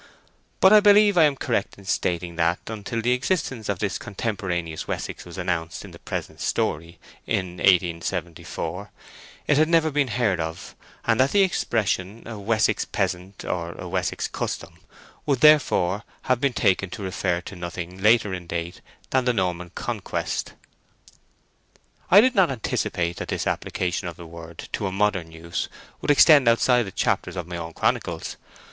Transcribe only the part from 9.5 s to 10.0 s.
had never